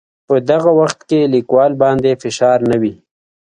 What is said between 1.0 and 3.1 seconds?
کې لیکوال باندې فشار نه وي.